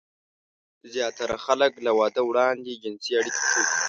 زياتره 0.93 1.37
خلک 1.45 1.73
له 1.85 1.91
واده 1.99 2.21
وړاندې 2.29 2.79
جنسي 2.81 3.11
اړيکې 3.19 3.41
خوښوي. 3.51 3.77